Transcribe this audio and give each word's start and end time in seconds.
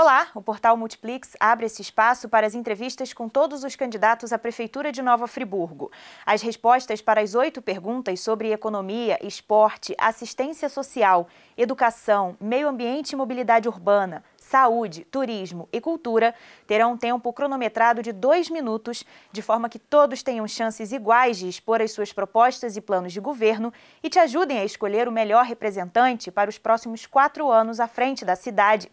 Olá, 0.00 0.28
o 0.32 0.40
portal 0.40 0.76
Multiplix 0.76 1.36
abre 1.40 1.66
esse 1.66 1.82
espaço 1.82 2.28
para 2.28 2.46
as 2.46 2.54
entrevistas 2.54 3.12
com 3.12 3.28
todos 3.28 3.64
os 3.64 3.74
candidatos 3.74 4.32
à 4.32 4.38
Prefeitura 4.38 4.92
de 4.92 5.02
Nova 5.02 5.26
Friburgo. 5.26 5.90
As 6.24 6.40
respostas 6.40 7.02
para 7.02 7.20
as 7.20 7.34
oito 7.34 7.60
perguntas 7.60 8.20
sobre 8.20 8.52
economia, 8.52 9.18
esporte, 9.26 9.96
assistência 9.98 10.68
social, 10.68 11.26
educação, 11.56 12.36
meio 12.40 12.68
ambiente 12.68 13.10
e 13.10 13.16
mobilidade 13.16 13.66
urbana, 13.66 14.22
saúde, 14.36 15.04
turismo 15.04 15.68
e 15.72 15.80
cultura 15.80 16.32
terão 16.64 16.92
um 16.92 16.96
tempo 16.96 17.32
cronometrado 17.32 18.00
de 18.00 18.12
dois 18.12 18.48
minutos, 18.48 19.04
de 19.32 19.42
forma 19.42 19.68
que 19.68 19.80
todos 19.80 20.22
tenham 20.22 20.46
chances 20.46 20.92
iguais 20.92 21.38
de 21.38 21.48
expor 21.48 21.82
as 21.82 21.90
suas 21.90 22.12
propostas 22.12 22.76
e 22.76 22.80
planos 22.80 23.12
de 23.12 23.18
governo 23.18 23.72
e 24.00 24.08
te 24.08 24.20
ajudem 24.20 24.60
a 24.60 24.64
escolher 24.64 25.08
o 25.08 25.12
melhor 25.12 25.44
representante 25.44 26.30
para 26.30 26.48
os 26.48 26.56
próximos 26.56 27.04
quatro 27.04 27.50
anos 27.50 27.80
à 27.80 27.88
frente 27.88 28.24
da 28.24 28.36
cidade. 28.36 28.88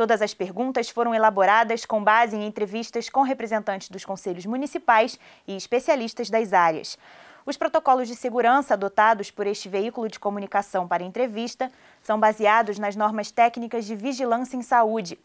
Todas 0.00 0.22
as 0.22 0.32
perguntas 0.32 0.88
foram 0.88 1.14
elaboradas 1.14 1.84
com 1.84 2.02
base 2.02 2.34
em 2.34 2.46
entrevistas 2.46 3.10
com 3.10 3.20
representantes 3.20 3.90
dos 3.90 4.02
conselhos 4.02 4.46
municipais 4.46 5.18
e 5.46 5.54
especialistas 5.54 6.30
das 6.30 6.54
áreas. 6.54 6.96
Os 7.44 7.58
protocolos 7.58 8.08
de 8.08 8.16
segurança 8.16 8.72
adotados 8.72 9.30
por 9.30 9.46
este 9.46 9.68
veículo 9.68 10.08
de 10.08 10.18
comunicação 10.18 10.88
para 10.88 11.04
entrevista 11.04 11.70
são 12.02 12.18
baseados 12.18 12.78
nas 12.78 12.96
normas 12.96 13.30
técnicas 13.30 13.84
de 13.84 13.94
vigilância 13.94 14.56
em 14.56 14.62
saúde. 14.62 15.18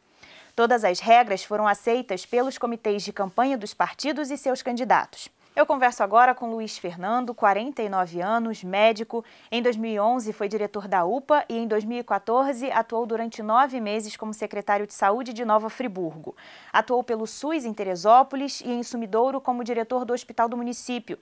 Todas 0.53 0.83
as 0.83 0.99
regras 0.99 1.41
foram 1.41 1.65
aceitas 1.65 2.25
pelos 2.25 2.57
comitês 2.57 3.01
de 3.01 3.13
campanha 3.13 3.57
dos 3.57 3.73
partidos 3.73 4.29
e 4.29 4.37
seus 4.37 4.61
candidatos. 4.61 5.29
Eu 5.55 5.65
converso 5.65 6.03
agora 6.03 6.35
com 6.35 6.51
Luiz 6.51 6.77
Fernando, 6.77 7.33
49 7.33 8.19
anos, 8.19 8.61
médico. 8.61 9.23
Em 9.49 9.61
2011 9.61 10.33
foi 10.33 10.49
diretor 10.49 10.85
da 10.85 11.05
UPA 11.05 11.45
e 11.47 11.57
em 11.57 11.65
2014 11.65 12.69
atuou 12.71 13.05
durante 13.05 13.41
nove 13.41 13.79
meses 13.79 14.17
como 14.17 14.33
secretário 14.33 14.85
de 14.85 14.93
saúde 14.93 15.31
de 15.31 15.45
Nova 15.45 15.69
Friburgo. 15.69 16.35
Atuou 16.73 17.01
pelo 17.05 17.25
SUS 17.25 17.63
em 17.63 17.73
Teresópolis 17.73 18.59
e 18.59 18.69
em 18.69 18.83
Sumidouro 18.83 19.39
como 19.39 19.63
diretor 19.63 20.03
do 20.03 20.11
hospital 20.11 20.49
do 20.49 20.57
município. 20.57 21.17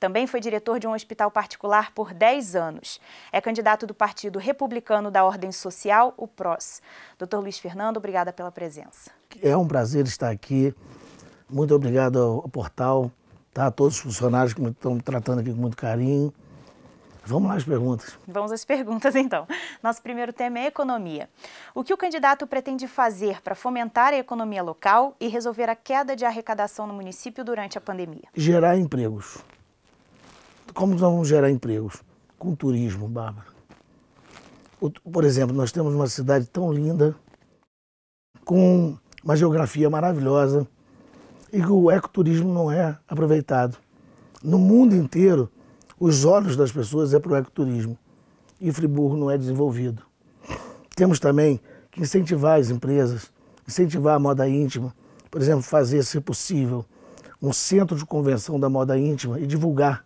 Também 0.00 0.26
foi 0.26 0.40
diretor 0.40 0.80
de 0.80 0.88
um 0.88 0.92
hospital 0.92 1.30
particular 1.30 1.92
por 1.92 2.12
10 2.12 2.56
anos. 2.56 3.00
É 3.30 3.40
candidato 3.40 3.86
do 3.86 3.94
Partido 3.94 4.40
Republicano 4.40 5.12
da 5.12 5.24
Ordem 5.24 5.52
Social, 5.52 6.12
o 6.16 6.26
PROS. 6.26 6.82
Doutor 7.16 7.38
Luiz 7.38 7.60
Fernando, 7.60 7.98
obrigada 7.98 8.32
pela 8.32 8.50
presença. 8.50 9.12
É 9.40 9.56
um 9.56 9.68
prazer 9.68 10.06
estar 10.06 10.30
aqui. 10.30 10.74
Muito 11.48 11.72
obrigado 11.72 12.18
ao 12.18 12.48
portal 12.48 13.12
tá? 13.56 13.70
Todos 13.70 13.96
os 13.96 14.02
funcionários 14.02 14.52
que 14.52 14.62
estão 14.62 14.94
me 14.96 15.00
tratando 15.00 15.40
aqui 15.40 15.50
com 15.50 15.56
muito 15.56 15.78
carinho. 15.78 16.30
Vamos 17.24 17.48
lá 17.48 17.56
às 17.56 17.64
perguntas. 17.64 18.18
Vamos 18.28 18.52
às 18.52 18.62
perguntas, 18.66 19.16
então. 19.16 19.48
Nosso 19.82 20.02
primeiro 20.02 20.30
tema 20.30 20.58
é 20.58 20.66
economia. 20.66 21.28
O 21.74 21.82
que 21.82 21.94
o 21.94 21.96
candidato 21.96 22.46
pretende 22.46 22.86
fazer 22.86 23.40
para 23.40 23.54
fomentar 23.54 24.12
a 24.12 24.18
economia 24.18 24.62
local 24.62 25.16
e 25.18 25.26
resolver 25.26 25.70
a 25.70 25.74
queda 25.74 26.14
de 26.14 26.26
arrecadação 26.26 26.86
no 26.86 26.92
município 26.92 27.42
durante 27.42 27.78
a 27.78 27.80
pandemia? 27.80 28.24
Gerar 28.34 28.76
empregos. 28.76 29.38
Como 30.74 30.92
nós 30.92 31.00
vamos 31.00 31.26
gerar 31.26 31.50
empregos? 31.50 32.02
Com 32.38 32.54
turismo, 32.54 33.08
Bárbara. 33.08 33.46
Por 35.10 35.24
exemplo, 35.24 35.56
nós 35.56 35.72
temos 35.72 35.94
uma 35.94 36.06
cidade 36.06 36.46
tão 36.46 36.70
linda, 36.70 37.16
com 38.44 38.98
uma 39.24 39.34
geografia 39.34 39.88
maravilhosa, 39.88 40.68
e 41.56 41.62
que 41.62 41.72
o 41.72 41.90
ecoturismo 41.90 42.52
não 42.52 42.70
é 42.70 42.98
aproveitado. 43.08 43.78
No 44.44 44.58
mundo 44.58 44.94
inteiro, 44.94 45.50
os 45.98 46.26
olhos 46.26 46.54
das 46.54 46.70
pessoas 46.70 47.14
é 47.14 47.18
para 47.18 47.32
o 47.32 47.36
ecoturismo 47.36 47.96
e 48.60 48.70
Friburgo 48.70 49.16
não 49.16 49.30
é 49.30 49.38
desenvolvido. 49.38 50.02
Temos 50.94 51.18
também 51.18 51.58
que 51.90 52.02
incentivar 52.02 52.60
as 52.60 52.68
empresas, 52.68 53.32
incentivar 53.66 54.16
a 54.16 54.18
moda 54.18 54.46
íntima, 54.46 54.94
por 55.30 55.40
exemplo, 55.40 55.62
fazer, 55.62 56.02
se 56.04 56.20
possível, 56.20 56.84
um 57.40 57.54
centro 57.54 57.96
de 57.96 58.04
convenção 58.04 58.60
da 58.60 58.68
moda 58.68 58.98
íntima 58.98 59.40
e 59.40 59.46
divulgar, 59.46 60.04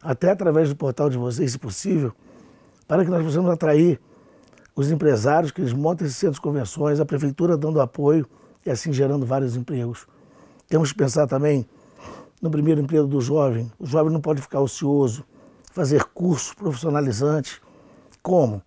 até 0.00 0.30
através 0.30 0.70
do 0.70 0.76
portal 0.76 1.10
de 1.10 1.18
vocês, 1.18 1.52
se 1.52 1.58
possível, 1.58 2.14
para 2.88 3.04
que 3.04 3.10
nós 3.10 3.22
possamos 3.22 3.50
atrair 3.50 4.00
os 4.74 4.90
empresários, 4.90 5.52
que 5.52 5.60
eles 5.60 5.74
montem 5.74 6.06
esses 6.06 6.16
centros 6.16 6.36
de 6.36 6.42
convenções, 6.42 6.98
a 6.98 7.04
prefeitura 7.04 7.58
dando 7.58 7.78
apoio 7.78 8.26
e 8.64 8.70
assim 8.70 8.90
gerando 8.90 9.26
vários 9.26 9.54
empregos. 9.54 10.06
Temos 10.72 10.90
que 10.90 10.96
pensar 10.96 11.26
também 11.26 11.68
no 12.40 12.50
primeiro 12.50 12.80
emprego 12.80 13.06
do 13.06 13.20
jovem. 13.20 13.70
O 13.78 13.84
jovem 13.84 14.10
não 14.10 14.22
pode 14.22 14.40
ficar 14.40 14.58
ocioso, 14.58 15.22
fazer 15.70 16.02
curso 16.14 16.56
profissionalizante. 16.56 17.60
Como? 18.22 18.62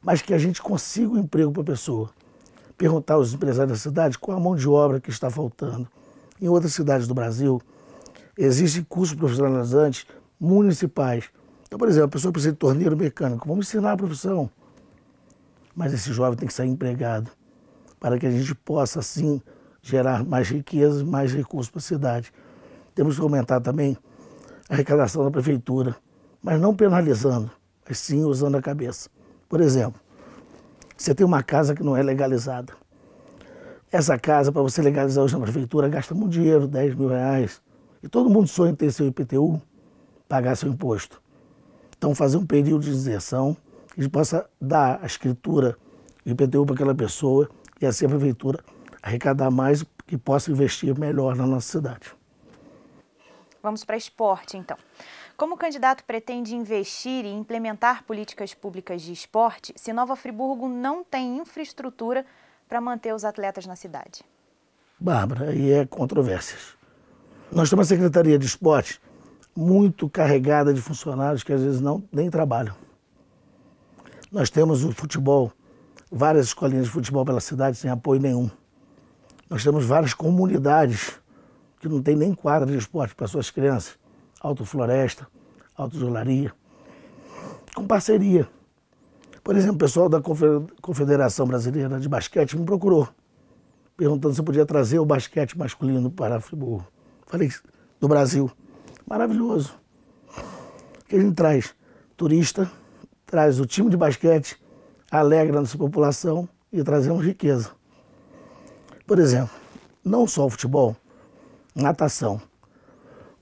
Mas 0.00 0.22
que 0.22 0.32
a 0.32 0.38
gente 0.38 0.62
consiga 0.62 1.08
um 1.10 1.18
emprego 1.18 1.50
para 1.50 1.62
a 1.62 1.64
pessoa. 1.64 2.10
Perguntar 2.78 3.14
aos 3.14 3.34
empresários 3.34 3.72
da 3.72 3.82
cidade 3.82 4.16
qual 4.16 4.36
a 4.36 4.40
mão 4.40 4.54
de 4.54 4.68
obra 4.68 5.00
que 5.00 5.10
está 5.10 5.28
faltando. 5.28 5.88
Em 6.40 6.46
outras 6.46 6.72
cidades 6.72 7.08
do 7.08 7.14
Brasil, 7.14 7.60
existem 8.38 8.84
cursos 8.84 9.16
profissionalizantes 9.16 10.06
municipais. 10.38 11.30
Então, 11.66 11.80
por 11.80 11.88
exemplo, 11.88 12.06
a 12.06 12.10
pessoa 12.10 12.30
precisa 12.30 12.52
de 12.52 12.58
torneiro 12.58 12.96
mecânico. 12.96 13.48
Vamos 13.48 13.66
ensinar 13.66 13.90
a 13.90 13.96
profissão. 13.96 14.48
Mas 15.74 15.92
esse 15.92 16.12
jovem 16.12 16.38
tem 16.38 16.46
que 16.46 16.54
sair 16.54 16.68
empregado 16.68 17.28
para 17.98 18.20
que 18.20 18.26
a 18.26 18.30
gente 18.30 18.54
possa, 18.54 19.00
assim, 19.00 19.42
gerar 19.82 20.24
mais 20.24 20.48
riqueza, 20.48 21.04
mais 21.04 21.32
recursos 21.32 21.70
para 21.70 21.78
a 21.78 21.82
cidade. 21.82 22.32
Temos 22.94 23.16
que 23.16 23.22
aumentar 23.22 23.60
também 23.60 23.96
a 24.68 24.74
arrecadação 24.74 25.24
da 25.24 25.30
prefeitura, 25.30 25.96
mas 26.42 26.60
não 26.60 26.74
penalizando, 26.74 27.50
mas 27.88 27.98
sim 27.98 28.24
usando 28.24 28.56
a 28.56 28.62
cabeça. 28.62 29.08
Por 29.48 29.60
exemplo, 29.60 30.00
você 30.96 31.14
tem 31.14 31.26
uma 31.26 31.42
casa 31.42 31.74
que 31.74 31.82
não 31.82 31.96
é 31.96 32.02
legalizada. 32.02 32.72
Essa 33.90 34.18
casa, 34.18 34.52
para 34.52 34.62
você 34.62 34.80
legalizar 34.80 35.24
hoje 35.24 35.34
na 35.34 35.40
prefeitura, 35.40 35.88
gasta 35.88 36.14
muito 36.14 36.32
dinheiro, 36.32 36.68
10 36.68 36.94
mil 36.94 37.08
reais. 37.08 37.60
E 38.02 38.08
todo 38.08 38.30
mundo 38.30 38.46
sonha 38.46 38.70
em 38.70 38.74
ter 38.74 38.92
seu 38.92 39.06
IPTU, 39.06 39.60
pagar 40.28 40.56
seu 40.56 40.68
imposto. 40.68 41.20
Então, 41.96 42.14
fazer 42.14 42.36
um 42.36 42.46
período 42.46 42.84
de 42.84 42.90
isenção, 42.90 43.56
que 43.92 44.00
a 44.00 44.02
gente 44.02 44.12
possa 44.12 44.48
dar 44.60 45.00
a 45.02 45.06
escritura 45.06 45.76
IPTU 46.24 46.64
para 46.64 46.74
aquela 46.74 46.94
pessoa 46.94 47.48
e 47.80 47.86
assim 47.86 48.06
a 48.06 48.08
prefeitura 48.08 48.62
arrecadar 49.02 49.50
mais 49.50 49.84
e 50.08 50.16
possa 50.16 50.50
investir 50.50 50.98
melhor 50.98 51.36
na 51.36 51.46
nossa 51.46 51.70
cidade. 51.70 52.12
Vamos 53.62 53.84
para 53.84 53.96
esporte, 53.96 54.56
então. 54.56 54.76
Como 55.36 55.54
o 55.54 55.58
candidato 55.58 56.04
pretende 56.04 56.54
investir 56.54 57.24
e 57.24 57.32
implementar 57.32 58.04
políticas 58.04 58.52
públicas 58.52 59.00
de 59.02 59.12
esporte 59.12 59.72
se 59.76 59.92
Nova 59.92 60.16
Friburgo 60.16 60.68
não 60.68 61.02
tem 61.02 61.38
infraestrutura 61.38 62.26
para 62.68 62.80
manter 62.80 63.14
os 63.14 63.24
atletas 63.24 63.66
na 63.66 63.76
cidade? 63.76 64.22
Bárbara, 64.98 65.50
aí 65.50 65.72
é 65.72 65.86
controvérsias. 65.86 66.76
Nós 67.50 67.68
temos 67.70 67.72
uma 67.72 67.84
Secretaria 67.84 68.38
de 68.38 68.46
Esporte 68.46 69.00
muito 69.56 70.08
carregada 70.08 70.72
de 70.72 70.80
funcionários 70.80 71.42
que 71.42 71.52
às 71.52 71.62
vezes 71.62 71.80
não 71.80 72.04
nem 72.12 72.30
trabalham. 72.30 72.74
Nós 74.30 74.50
temos 74.50 74.84
o 74.84 74.92
futebol, 74.92 75.52
várias 76.10 76.46
escolinhas 76.46 76.84
de 76.84 76.90
futebol 76.90 77.24
pela 77.24 77.40
cidade 77.40 77.76
sem 77.76 77.90
apoio 77.90 78.20
nenhum. 78.20 78.50
Nós 79.50 79.64
temos 79.64 79.84
várias 79.84 80.14
comunidades 80.14 81.20
que 81.80 81.88
não 81.88 82.00
tem 82.00 82.14
nem 82.14 82.32
quadra 82.32 82.70
de 82.70 82.78
esporte 82.78 83.16
para 83.16 83.26
suas 83.26 83.50
crianças. 83.50 83.98
Alto 84.40 84.64
Floresta, 84.64 85.26
Alto 85.76 85.98
Jolaria, 85.98 86.52
com 87.74 87.84
parceria. 87.84 88.48
Por 89.42 89.56
exemplo, 89.56 89.74
o 89.74 89.78
pessoal 89.78 90.08
da 90.08 90.22
Confederação 90.80 91.48
Brasileira 91.48 91.98
de 91.98 92.08
Basquete 92.08 92.56
me 92.56 92.64
procurou, 92.64 93.08
perguntando 93.96 94.34
se 94.34 94.42
podia 94.42 94.64
trazer 94.64 95.00
o 95.00 95.04
basquete 95.04 95.58
masculino 95.58 96.12
para 96.12 96.40
Friburgo. 96.40 96.86
Falei, 97.26 97.50
do 97.98 98.06
Brasil. 98.06 98.48
Maravilhoso. 99.04 99.74
que 101.08 101.16
a 101.16 101.20
gente 101.20 101.34
traz? 101.34 101.74
Turista, 102.16 102.70
traz 103.26 103.58
o 103.58 103.66
time 103.66 103.90
de 103.90 103.96
basquete, 103.96 104.56
alegra 105.10 105.58
a 105.58 105.60
nossa 105.62 105.76
população 105.76 106.48
e 106.72 106.84
trazemos 106.84 107.24
riqueza. 107.24 107.79
Por 109.10 109.18
exemplo, 109.18 109.50
não 110.04 110.24
só 110.24 110.46
o 110.46 110.50
futebol, 110.50 110.94
natação. 111.74 112.40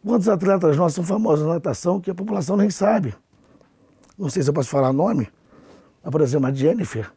Quantos 0.03 0.27
atletas 0.27 0.79
nossos 0.79 0.95
são 0.95 1.05
famosos 1.05 1.47
na 1.47 1.53
natação 1.53 2.01
que 2.01 2.11
a 2.11 2.15
população 2.15 2.57
nem 2.57 2.71
sabe? 2.71 3.15
Não 4.17 4.31
sei 4.31 4.43
se 4.43 4.49
eu 4.49 4.55
posso 4.55 4.71
falar 4.71 4.95
nome, 4.95 5.29
mas, 6.03 6.11
por 6.11 6.23
exemplo, 6.23 6.47
a 6.47 6.55
Jennifer 6.55 7.13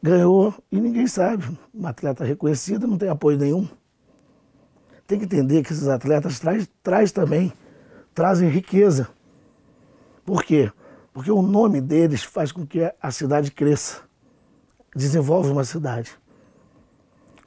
ganhou 0.00 0.54
e 0.70 0.80
ninguém 0.80 1.08
sabe. 1.08 1.58
Uma 1.74 1.88
atleta 1.88 2.24
reconhecida, 2.24 2.86
não 2.86 2.96
tem 2.96 3.08
apoio 3.08 3.36
nenhum. 3.36 3.68
Tem 5.04 5.18
que 5.18 5.24
entender 5.24 5.64
que 5.64 5.72
esses 5.72 5.88
atletas 5.88 6.38
traz, 6.38 6.70
traz 6.80 7.10
também, 7.10 7.52
trazem 8.14 8.48
riqueza. 8.48 9.08
Por 10.24 10.44
quê? 10.44 10.70
Porque 11.12 11.32
o 11.32 11.42
nome 11.42 11.80
deles 11.80 12.22
faz 12.22 12.52
com 12.52 12.64
que 12.64 12.88
a 13.02 13.10
cidade 13.10 13.50
cresça, 13.50 14.00
desenvolve 14.94 15.50
uma 15.50 15.64
cidade 15.64 16.19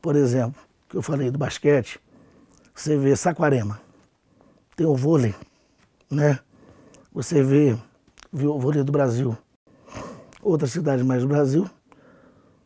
por 0.03 0.17
exemplo, 0.17 0.61
que 0.89 0.97
eu 0.97 1.01
falei 1.01 1.31
do 1.31 1.39
basquete, 1.39 1.97
você 2.75 2.97
vê 2.97 3.15
Saquarema, 3.15 3.79
tem 4.75 4.85
o 4.85 4.93
vôlei, 4.93 5.33
né? 6.11 6.39
Você 7.13 7.41
vê, 7.41 7.77
o 8.33 8.59
vôlei 8.59 8.83
do 8.83 8.91
Brasil. 8.91 9.37
Outra 10.41 10.67
cidade 10.67 11.05
mais 11.05 11.21
do 11.21 11.29
Brasil, 11.29 11.69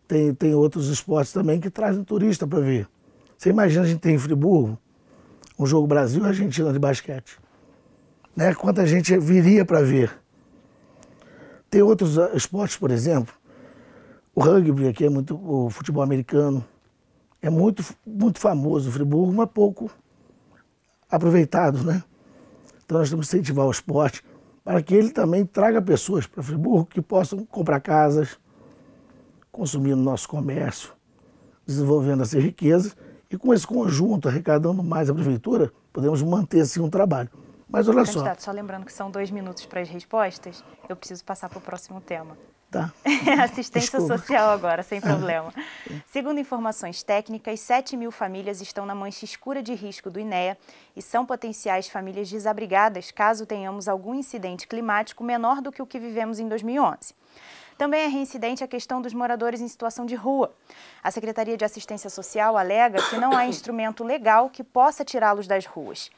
tem, 0.07 0.34
tem 0.34 0.56
outros 0.56 0.89
esportes 0.89 1.31
também 1.31 1.60
que 1.60 1.69
trazem 1.69 2.04
turista 2.04 2.48
para 2.48 2.60
ver. 2.60 2.88
Você 3.38 3.51
imagina 3.51 3.83
a 3.83 3.88
gente 3.88 4.00
tem 4.00 4.16
em 4.16 4.18
Friburgo 4.18 4.75
um 5.60 5.66
jogo 5.68 5.86
Brasil 5.86 6.24
e 6.24 6.28
Argentina 6.28 6.74
de 6.74 6.80
basquete. 6.80 7.38
Né? 8.36 8.51
Quanta 8.56 8.83
gente 8.88 9.16
viria 9.19 9.63
para 9.63 9.83
ver. 9.83 10.12
Tem 11.69 11.83
outros 11.83 12.18
ah, 12.18 12.31
esportes, 12.33 12.78
por 12.78 12.90
exemplo, 12.90 13.31
o 14.33 14.42
rugby 14.42 14.88
aqui 14.88 15.06
é 15.06 15.10
muito, 15.10 15.36
o 15.36 15.69
futebol 15.69 16.01
americano 16.01 16.66
é 17.42 17.50
muito, 17.50 17.84
muito 18.06 18.39
famoso, 18.39 18.92
Friburgo, 18.92 19.34
mas 19.34 19.50
pouco 19.50 19.92
aproveitado, 21.10 21.84
né? 21.84 22.04
Então 22.86 22.98
nós 22.98 23.10
temos 23.10 23.30
que 23.30 23.36
incentivar 23.36 23.66
o 23.66 23.72
esporte 23.72 24.24
para 24.63 24.81
que 24.81 24.94
ele 24.94 25.12
também 25.12 25.45
traga 25.45 25.81
pessoas 25.81 26.28
para 26.28 26.44
Friburgo 26.44 26.86
que 26.86 27.01
possam 27.01 27.45
comprar 27.45 27.80
casas, 27.80 28.38
consumir 29.51 29.95
no 29.95 30.04
nosso 30.04 30.28
comércio, 30.28 30.92
desenvolvendo 31.66 32.24
essas 32.24 32.44
riquezas 32.44 32.95
e 33.30 33.38
com 33.38 33.54
esse 33.54 33.68
conjunto, 33.68 34.28
arrecadando 34.28 34.83
mais 34.83 35.10
a 35.10 35.13
prefeitura, 35.13 35.72
podemos 35.92 36.22
manter 36.22 36.62
assim 36.62 36.80
um 36.80 36.90
trabalho. 36.90 37.30
Mas 37.69 37.88
olha 37.88 38.06
Candidato, 38.06 38.42
só. 38.42 38.51
só 38.51 38.56
lembrando 38.56 38.86
que 38.86 38.94
são 38.94 39.12
dois 39.12 39.30
minutos 39.30 39.66
para 39.66 39.81
as 39.81 39.90
respostas, 39.90 40.63
eu 40.88 40.95
preciso 40.95 41.24
passar 41.25 41.50
para 41.50 41.60
o 41.60 41.62
próximo 41.62 42.00
tema. 42.00 42.38
Tá. 42.69 42.92
Assistência 43.44 43.98
Desculpa. 43.98 44.18
social 44.18 44.50
agora, 44.50 44.84
sem 44.84 45.00
problema. 45.02 45.54
Segundo 46.06 46.40
informações 46.40 47.02
técnicas, 47.02 47.60
7 47.62 47.96
mil 47.96 48.12
famílias 48.12 48.62
estão 48.62 48.86
na 48.86 48.94
mancha 48.94 49.24
escura 49.24 49.64
de 49.64 49.74
risco 49.74 50.10
do 50.10 50.19
INEA 50.19 50.58
e 50.96 51.02
são 51.02 51.25
potenciais 51.25 51.88
famílias 51.88 52.30
desabrigadas 52.30 53.10
caso 53.12 53.46
tenhamos 53.46 53.88
algum 53.88 54.14
incidente 54.14 54.68
climático 54.68 55.24
menor 55.24 55.62
do 55.62 55.72
que 55.72 55.81
o 55.81 55.86
que 55.86 56.00
vivemos 56.00 56.40
em 56.40 56.48
2011. 56.48 57.16
Também 57.78 58.02
é 58.02 58.08
reincidente 58.08 58.64
a 58.64 58.68
questão 58.68 59.02
dos 59.02 59.14
moradores 59.14 59.62
em 59.62 59.68
situação 59.68 60.06
de 60.06 60.16
rua. 60.16 60.52
A 61.04 61.12
Secretaria 61.12 61.56
de 61.56 61.64
Assistência 61.64 62.10
Social 62.10 62.58
alega 62.58 63.02
que 63.04 63.18
não 63.18 63.34
há 63.34 63.46
instrumento 63.48 64.04
legal 64.04 64.50
que 64.50 64.64
possa 64.64 65.06
tirá-los 65.06 65.48
das 65.48 65.66
ruas. 65.66 66.10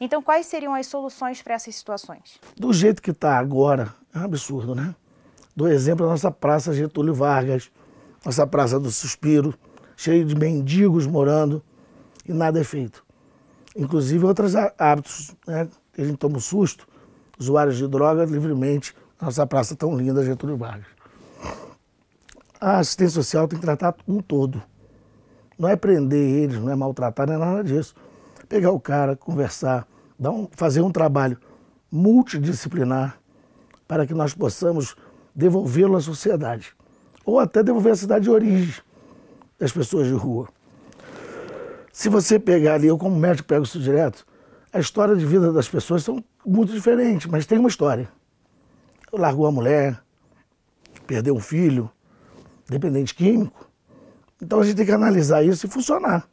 Então, 0.00 0.22
quais 0.22 0.46
seriam 0.46 0.74
as 0.74 0.86
soluções 0.86 1.42
para 1.42 1.54
essas 1.54 1.74
situações? 1.74 2.38
Do 2.56 2.72
jeito 2.72 3.02
que 3.02 3.10
está 3.10 3.36
agora, 3.36 3.92
é 4.14 4.18
um 4.18 4.24
absurdo, 4.24 4.76
né? 4.76 4.94
Do 5.58 5.66
exemplo 5.66 6.06
da 6.06 6.12
nossa 6.12 6.30
Praça 6.30 6.72
Getúlio 6.72 7.12
Vargas, 7.12 7.68
nossa 8.24 8.46
Praça 8.46 8.78
do 8.78 8.92
Suspiro, 8.92 9.52
cheio 9.96 10.24
de 10.24 10.36
mendigos 10.36 11.04
morando 11.04 11.60
e 12.24 12.32
nada 12.32 12.60
é 12.60 12.62
feito. 12.62 13.04
Inclusive 13.74 14.24
outros 14.24 14.54
hábitos, 14.54 15.34
né? 15.44 15.68
A 15.98 16.04
gente 16.04 16.16
toma 16.16 16.36
um 16.36 16.40
susto, 16.40 16.86
usuários 17.36 17.76
de 17.76 17.88
droga 17.88 18.24
livremente, 18.24 18.94
nossa 19.20 19.44
praça 19.48 19.74
tão 19.74 19.96
linda, 19.96 20.24
Getúlio 20.24 20.56
Vargas. 20.56 20.86
A 22.60 22.78
assistência 22.78 23.20
social 23.20 23.48
tem 23.48 23.58
que 23.58 23.64
tratar 23.64 23.96
um 24.06 24.20
todo. 24.20 24.62
Não 25.58 25.68
é 25.68 25.74
prender 25.74 26.36
eles, 26.40 26.60
não 26.60 26.70
é 26.70 26.76
maltratar, 26.76 27.26
não 27.26 27.34
é 27.34 27.38
nada 27.38 27.64
disso 27.64 27.96
pegar 28.48 28.70
o 28.70 28.78
cara, 28.78 29.16
conversar, 29.16 29.88
um, 30.20 30.46
fazer 30.52 30.82
um 30.82 30.92
trabalho 30.92 31.36
multidisciplinar 31.90 33.18
para 33.88 34.06
que 34.06 34.14
nós 34.14 34.32
possamos 34.32 34.94
devolvê-lo 35.38 35.96
à 35.96 36.00
sociedade. 36.00 36.74
Ou 37.24 37.38
até 37.38 37.62
devolver 37.62 37.92
a 37.92 37.96
cidade 37.96 38.24
de 38.24 38.30
origem 38.30 38.74
das 39.58 39.72
pessoas 39.72 40.06
de 40.06 40.12
rua. 40.12 40.48
Se 41.92 42.08
você 42.08 42.38
pegar 42.38 42.74
ali, 42.74 42.88
eu 42.88 42.98
como 42.98 43.16
médico 43.16 43.48
pego 43.48 43.64
isso 43.64 43.80
direto, 43.80 44.26
a 44.72 44.78
história 44.78 45.16
de 45.16 45.24
vida 45.24 45.52
das 45.52 45.68
pessoas 45.68 46.04
são 46.04 46.22
muito 46.44 46.72
diferentes, 46.72 47.26
mas 47.30 47.46
tem 47.46 47.58
uma 47.58 47.68
história. 47.68 48.08
Largou 49.12 49.46
a 49.46 49.52
mulher, 49.52 49.98
perdeu 51.06 51.34
um 51.34 51.40
filho, 51.40 51.90
dependente 52.68 53.14
químico. 53.14 53.66
Então 54.42 54.60
a 54.60 54.64
gente 54.64 54.76
tem 54.76 54.86
que 54.86 54.92
analisar 54.92 55.42
isso 55.42 55.66
e 55.66 55.70
funcionar 55.70 56.28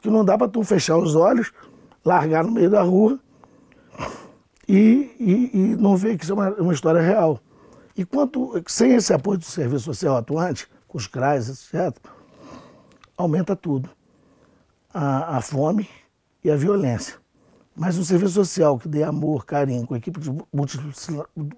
que 0.00 0.10
não 0.10 0.24
dá 0.24 0.36
para 0.36 0.48
tu 0.48 0.62
fechar 0.62 0.96
os 0.96 1.14
olhos, 1.14 1.52
largar 2.04 2.44
no 2.44 2.50
meio 2.50 2.70
da 2.70 2.82
rua 2.82 3.18
e, 4.68 5.10
e, 5.18 5.50
e 5.52 5.76
não 5.76 5.96
ver 5.96 6.16
que 6.16 6.24
isso 6.24 6.32
é 6.32 6.34
uma, 6.34 6.50
uma, 6.50 6.72
história 6.72 7.00
real. 7.00 7.40
E 7.98 8.04
quanto, 8.04 8.62
sem 8.68 8.94
esse 8.94 9.12
apoio 9.12 9.38
do 9.38 9.44
serviço 9.44 9.86
social 9.86 10.16
atuante, 10.16 10.68
com 10.86 10.96
os 10.96 11.08
CRAs, 11.08 11.48
etc., 11.48 11.98
aumenta 13.16 13.56
tudo. 13.56 13.90
A, 14.94 15.38
a 15.38 15.40
fome 15.40 15.88
e 16.44 16.48
a 16.48 16.54
violência. 16.54 17.16
Mas 17.74 17.98
um 17.98 18.04
serviço 18.04 18.34
social 18.34 18.78
que 18.78 18.86
dê 18.86 19.02
amor, 19.02 19.44
carinho, 19.44 19.84
com 19.84 19.96
equipe 19.96 20.20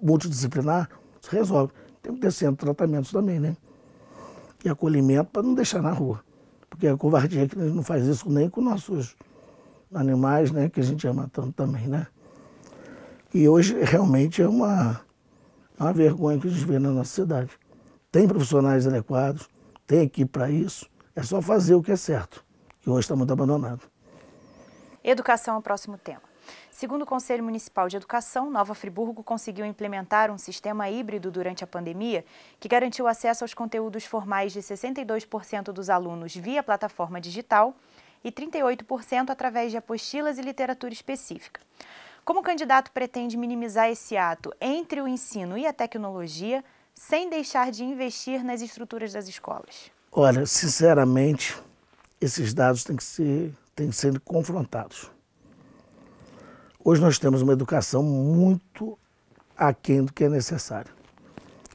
multidisciplinar, 0.01 0.89
se 1.21 1.31
resolve. 1.31 1.71
Tem 2.01 2.15
que 2.15 2.21
ter 2.21 2.31
centro 2.31 2.55
de 2.55 2.73
tratamentos 2.73 3.11
também, 3.11 3.39
né? 3.39 3.55
E 4.65 4.69
acolhimento 4.69 5.29
para 5.29 5.43
não 5.43 5.53
deixar 5.53 5.83
na 5.83 5.91
rua. 5.91 6.23
Porque 6.67 6.87
a 6.87 6.97
covardia 6.97 7.47
que 7.47 7.55
a 7.55 7.65
gente 7.65 7.75
não 7.75 7.83
faz 7.83 8.07
isso 8.07 8.27
nem 8.27 8.49
com 8.49 8.61
nossos 8.61 9.15
animais, 9.93 10.49
né? 10.49 10.69
Que 10.69 10.79
a 10.79 10.83
gente 10.83 11.05
ama 11.07 11.29
tanto 11.31 11.51
também, 11.51 11.87
né? 11.87 12.07
E 13.31 13.47
hoje 13.47 13.79
realmente 13.83 14.41
é 14.41 14.47
uma, 14.47 15.01
é 15.81 15.83
uma 15.83 15.93
vergonha 15.93 16.39
que 16.39 16.47
a 16.47 16.51
gente 16.51 16.63
vê 16.63 16.77
na 16.77 16.91
nossa 16.91 17.09
cidade. 17.09 17.49
Tem 18.11 18.27
profissionais 18.27 18.85
adequados, 18.85 19.49
tem 19.87 20.03
equipe 20.03 20.29
para 20.31 20.49
isso, 20.49 20.87
é 21.15 21.23
só 21.23 21.41
fazer 21.41 21.73
o 21.73 21.81
que 21.81 21.91
é 21.91 21.95
certo, 21.95 22.45
que 22.81 22.89
hoje 22.89 22.99
está 22.99 23.15
muito 23.15 23.33
abandonado. 23.33 23.81
Educação 25.03 25.55
é 25.55 25.57
o 25.57 25.61
próximo 25.61 25.97
tema. 25.97 26.21
Segundo 26.69 27.01
o 27.01 27.05
Conselho 27.05 27.43
Municipal 27.43 27.89
de 27.89 27.97
Educação, 27.97 28.51
Nova 28.51 28.75
Friburgo 28.75 29.23
conseguiu 29.23 29.65
implementar 29.65 30.29
um 30.29 30.37
sistema 30.37 30.87
híbrido 30.87 31.31
durante 31.31 31.63
a 31.63 31.67
pandemia 31.67 32.23
que 32.59 32.67
garantiu 32.67 33.07
acesso 33.07 33.43
aos 33.43 33.53
conteúdos 33.53 34.05
formais 34.05 34.53
de 34.53 34.59
62% 34.59 35.71
dos 35.71 35.89
alunos 35.89 36.35
via 36.35 36.61
plataforma 36.61 37.19
digital 37.19 37.75
e 38.23 38.31
38% 38.31 39.31
através 39.31 39.71
de 39.71 39.77
apostilas 39.77 40.37
e 40.37 40.41
literatura 40.41 40.93
específica. 40.93 41.59
Como 42.23 42.39
o 42.39 42.43
candidato 42.43 42.91
pretende 42.91 43.35
minimizar 43.35 43.89
esse 43.89 44.15
ato 44.15 44.53
entre 44.61 45.01
o 45.01 45.07
ensino 45.07 45.57
e 45.57 45.65
a 45.65 45.73
tecnologia, 45.73 46.63
sem 46.93 47.29
deixar 47.29 47.71
de 47.71 47.83
investir 47.83 48.43
nas 48.43 48.61
estruturas 48.61 49.13
das 49.13 49.27
escolas? 49.27 49.91
Olha, 50.11 50.45
sinceramente, 50.45 51.57
esses 52.19 52.53
dados 52.53 52.83
têm 52.83 52.95
que 52.95 53.03
ser, 53.03 53.53
têm 53.75 53.89
que 53.89 53.95
ser 53.95 54.19
confrontados. 54.19 55.09
Hoje 56.83 57.01
nós 57.01 57.17
temos 57.17 57.41
uma 57.41 57.53
educação 57.53 58.03
muito 58.03 58.97
aquém 59.57 60.03
do 60.03 60.13
que 60.13 60.25
é 60.25 60.29
necessário. 60.29 60.93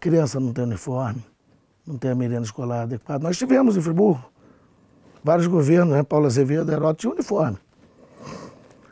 Criança 0.01 0.39
não 0.39 0.53
tem 0.53 0.65
uniforme, 0.65 1.25
não 1.85 1.99
tem 1.99 2.13
a 2.13 2.15
merenda 2.15 2.45
escolar 2.45 2.83
adequada. 2.83 3.23
Nós 3.25 3.37
tivemos 3.37 3.77
em 3.77 3.81
Friburgo 3.81 4.25
vários 5.25 5.49
governos, 5.49 5.97
né? 5.97 6.03
Paulo 6.05 6.27
Azevedo, 6.27 6.71
Heródoto, 6.71 7.01
tinha 7.01 7.13
uniforme. 7.13 7.59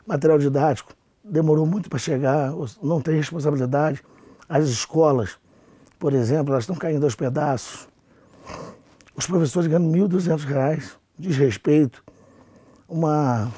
Material 0.05 0.37
didático 0.37 0.94
demorou 1.25 1.65
muito 1.65 1.89
para 1.89 1.97
chegar, 1.97 2.53
não 2.81 3.01
tem 3.01 3.15
responsabilidade. 3.15 4.03
As 4.47 4.65
escolas, 4.65 5.37
por 5.97 6.13
exemplo, 6.13 6.53
elas 6.53 6.63
estão 6.63 6.75
caindo 6.75 7.03
aos 7.03 7.15
pedaços. 7.15 7.87
Os 9.15 9.25
professores 9.25 9.67
ganham 9.67 9.91
R$ 9.91 9.99
1.200, 9.99 10.91
desrespeito. 11.17 12.03
Uma 12.87 13.51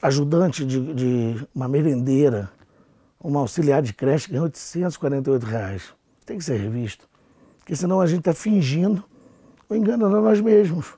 ajudante 0.00 0.64
de, 0.64 0.94
de 0.94 1.46
uma 1.54 1.68
merendeira, 1.68 2.50
uma 3.20 3.40
auxiliar 3.40 3.82
de 3.82 3.92
creche 3.92 4.30
ganha 4.30 4.42
848 4.44 5.44
reais. 5.44 5.94
Tem 6.24 6.38
que 6.38 6.44
ser 6.44 6.56
revisto. 6.56 7.06
Porque 7.58 7.76
senão 7.76 8.00
a 8.00 8.06
gente 8.06 8.20
está 8.20 8.32
fingindo 8.32 9.04
ou 9.68 9.76
enganando 9.76 10.20
nós 10.22 10.40
mesmos. 10.40 10.94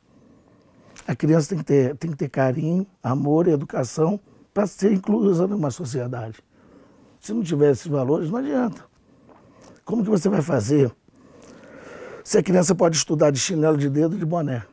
A 1.09 1.17
criança 1.17 1.49
tem 1.49 1.59
que 1.59 1.65
ter, 1.65 1.97
tem 1.97 2.11
que 2.11 2.17
ter 2.17 2.29
carinho, 2.29 2.87
amor 3.03 3.49
e 3.49 3.51
educação 3.51 4.21
para 4.53 4.67
ser 4.67 4.93
incluída 4.93 5.47
numa 5.47 5.71
sociedade. 5.71 6.39
Se 7.19 7.33
não 7.33 7.43
tiver 7.43 7.73
esses 7.73 7.87
valores, 7.87 8.31
não 8.31 8.39
adianta. 8.39 8.85
Como 9.85 10.03
que 10.03 10.11
você 10.11 10.29
vai 10.29 10.43
fazer 10.43 10.91
se 12.25 12.39
a 12.39 12.43
criança 12.43 12.75
pode 12.75 12.97
estudar 12.97 13.31
de 13.31 13.39
chinelo 13.39 13.77
de 13.77 13.89
dedo 13.89 14.17
e 14.17 14.19
de 14.19 14.25
boné? 14.25 14.65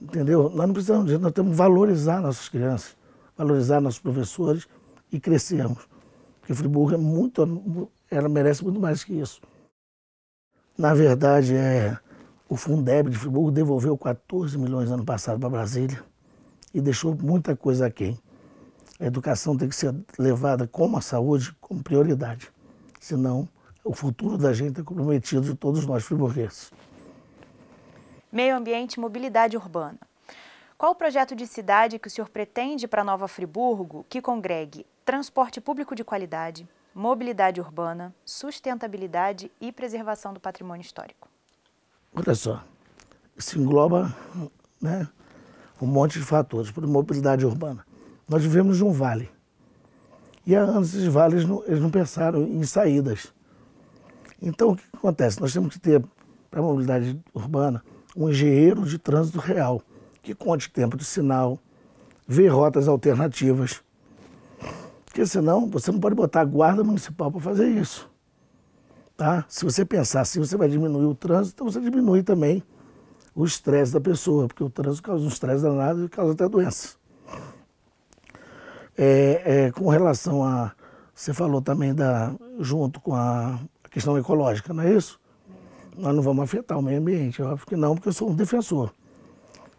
Entendeu? 0.00 0.50
Nós 0.50 0.66
não 0.66 0.72
precisamos 0.72 1.06
disso, 1.06 1.20
nós 1.20 1.32
temos 1.32 1.52
que 1.52 1.56
valorizar 1.56 2.20
nossas 2.20 2.48
crianças 2.48 2.96
valorizar 3.36 3.80
nossos 3.80 4.00
professores 4.00 4.66
e 5.10 5.18
crescermos. 5.18 5.86
Porque 6.40 6.54
Friburgo 6.54 6.94
é 6.94 6.98
muito, 6.98 7.90
ela 8.10 8.28
merece 8.28 8.62
muito 8.62 8.80
mais 8.80 9.02
que 9.02 9.14
isso. 9.14 9.40
Na 10.76 10.94
verdade, 10.94 11.54
é, 11.54 11.96
o 12.48 12.56
Fundeb 12.56 13.10
de 13.10 13.16
Friburgo 13.16 13.50
devolveu 13.50 13.96
14 13.96 14.58
milhões 14.58 14.90
ano 14.90 15.04
passado 15.04 15.38
para 15.38 15.48
Brasília 15.48 16.02
e 16.72 16.80
deixou 16.80 17.14
muita 17.14 17.56
coisa 17.56 17.86
aquém. 17.86 18.18
A 19.00 19.06
educação 19.06 19.56
tem 19.56 19.68
que 19.68 19.74
ser 19.74 19.94
levada 20.18 20.68
como 20.68 20.96
a 20.96 21.00
saúde, 21.00 21.54
como 21.60 21.82
prioridade. 21.82 22.50
Senão, 23.00 23.48
o 23.84 23.92
futuro 23.92 24.38
da 24.38 24.52
gente 24.52 24.80
é 24.80 24.84
comprometido 24.84 25.42
de 25.42 25.54
todos 25.54 25.84
nós 25.84 26.04
friburgueses. 26.04 26.72
Meio 28.30 28.56
ambiente 28.56 28.94
e 28.94 29.00
mobilidade 29.00 29.56
urbana. 29.56 29.98
Qual 30.78 30.92
o 30.92 30.94
projeto 30.94 31.34
de 31.36 31.46
cidade 31.46 31.98
que 31.98 32.08
o 32.08 32.10
senhor 32.10 32.28
pretende 32.28 32.88
para 32.88 33.04
Nova 33.04 33.28
Friburgo 33.28 34.06
que 34.08 34.20
congregue 34.20 34.86
transporte 35.04 35.60
público 35.60 35.94
de 35.94 36.02
qualidade, 36.02 36.68
mobilidade 36.94 37.60
urbana, 37.60 38.14
sustentabilidade 38.24 39.50
e 39.60 39.70
preservação 39.70 40.32
do 40.32 40.40
patrimônio 40.40 40.82
histórico? 40.82 41.28
Olha 42.14 42.34
só, 42.34 42.64
isso 43.36 43.58
engloba 43.58 44.14
né, 44.80 45.08
um 45.80 45.86
monte 45.86 46.18
de 46.18 46.24
fatores 46.24 46.70
para 46.70 46.86
mobilidade 46.86 47.44
urbana. 47.44 47.84
Nós 48.28 48.42
vivemos 48.42 48.80
num 48.80 48.92
vale. 48.92 49.30
E 50.46 50.54
há 50.54 50.62
anos 50.62 50.94
esses 50.94 51.06
vales 51.06 51.44
não, 51.44 51.62
eles 51.66 51.80
não 51.80 51.90
pensaram 51.90 52.42
em 52.42 52.62
saídas. 52.64 53.32
Então 54.40 54.70
o 54.72 54.76
que 54.76 54.84
acontece? 54.92 55.40
Nós 55.40 55.52
temos 55.52 55.74
que 55.74 55.80
ter, 55.80 56.04
para 56.50 56.60
a 56.60 56.62
mobilidade 56.62 57.18
urbana, 57.32 57.82
um 58.16 58.28
engenheiro 58.28 58.84
de 58.84 58.98
trânsito 58.98 59.38
real, 59.38 59.82
que 60.22 60.34
conte 60.34 60.70
tempo 60.70 60.96
de 60.96 61.04
sinal, 61.04 61.58
vê 62.26 62.46
rotas 62.48 62.88
alternativas. 62.88 63.82
Porque 65.04 65.26
senão 65.26 65.68
você 65.68 65.90
não 65.90 66.00
pode 66.00 66.14
botar 66.14 66.40
a 66.40 66.44
guarda 66.44 66.84
municipal 66.84 67.30
para 67.30 67.40
fazer 67.40 67.68
isso. 67.68 68.10
Tá? 69.16 69.44
Se 69.48 69.64
você 69.64 69.84
pensar 69.84 70.22
assim, 70.22 70.40
você 70.40 70.56
vai 70.56 70.68
diminuir 70.68 71.06
o 71.06 71.14
trânsito, 71.14 71.54
então 71.54 71.70
você 71.70 71.80
diminui 71.80 72.22
também 72.22 72.62
o 73.34 73.44
estresse 73.44 73.92
da 73.92 74.00
pessoa, 74.00 74.48
porque 74.48 74.62
o 74.62 74.70
trânsito 74.70 75.02
causa 75.02 75.24
um 75.24 75.28
estresse 75.28 75.62
danado 75.62 76.04
e 76.04 76.08
causa 76.08 76.32
até 76.32 76.48
doenças. 76.48 76.98
É, 78.96 79.42
é, 79.44 79.70
com 79.72 79.88
relação 79.88 80.44
a. 80.44 80.72
Você 81.14 81.32
falou 81.32 81.62
também 81.62 81.94
da, 81.94 82.34
junto 82.58 83.00
com 83.00 83.14
a 83.14 83.58
questão 83.90 84.18
ecológica, 84.18 84.74
não 84.74 84.82
é 84.82 84.92
isso? 84.92 85.20
Nós 85.96 86.14
não 86.14 86.22
vamos 86.22 86.42
afetar 86.42 86.76
o 86.76 86.82
meio 86.82 86.98
ambiente, 86.98 87.40
óbvio 87.40 87.66
que 87.66 87.76
não, 87.76 87.94
porque 87.94 88.08
eu 88.08 88.12
sou 88.12 88.30
um 88.30 88.34
defensor. 88.34 88.92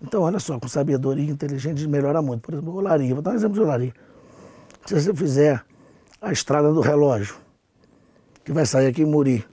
Então, 0.01 0.21
olha 0.21 0.39
só, 0.39 0.59
com 0.59 0.67
sabedoria 0.67 1.29
inteligente 1.29 1.85
melhora 1.87 2.21
muito. 2.21 2.41
Por 2.41 2.53
exemplo, 2.53 2.75
olaria, 2.75 3.13
vou 3.13 3.21
dar 3.21 3.31
um 3.31 3.35
exemplo 3.35 3.55
de 3.55 3.61
olaria. 3.61 3.93
Se 4.85 4.99
você 4.99 5.13
fizer 5.13 5.63
a 6.21 6.31
estrada 6.31 6.71
do 6.71 6.79
relógio, 6.79 7.35
que 8.43 8.53
vai 8.53 8.65
sair 8.65 8.87
aqui 8.87 9.01
em 9.01 9.05
Muri, 9.05 9.45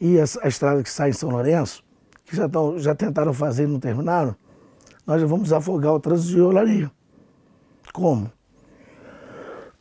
e 0.00 0.18
a, 0.20 0.24
a 0.42 0.48
estrada 0.48 0.82
que 0.82 0.90
sai 0.90 1.10
em 1.10 1.12
São 1.12 1.30
Lourenço, 1.30 1.82
que 2.24 2.36
já, 2.36 2.48
tão, 2.48 2.78
já 2.78 2.94
tentaram 2.94 3.32
fazer 3.32 3.64
e 3.64 3.66
não 3.66 3.80
terminaram, 3.80 4.36
nós 5.06 5.22
vamos 5.22 5.52
afogar 5.52 5.94
o 5.94 6.00
trânsito 6.00 6.34
de 6.34 6.40
olaria. 6.40 6.90
Como? 7.92 8.30